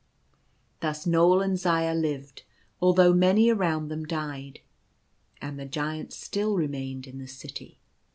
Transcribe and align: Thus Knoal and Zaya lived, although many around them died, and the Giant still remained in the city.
Thus 0.79 1.05
Knoal 1.05 1.41
and 1.43 1.59
Zaya 1.59 1.93
lived, 1.93 2.41
although 2.81 3.13
many 3.13 3.51
around 3.51 3.89
them 3.89 4.03
died, 4.03 4.61
and 5.39 5.59
the 5.59 5.65
Giant 5.67 6.11
still 6.11 6.55
remained 6.55 7.05
in 7.05 7.19
the 7.19 7.27
city. 7.27 7.77